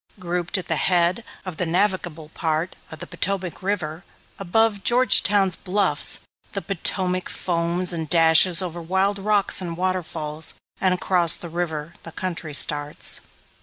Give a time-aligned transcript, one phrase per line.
[0.17, 4.03] Grouped at the head of the navigable part of the Potomac River,
[4.39, 6.21] above Georgetown's bluffs,
[6.53, 12.11] the Potomac foams and dashes over wild rocks and waterfalls, and across the river, the
[12.11, 13.21] country starts.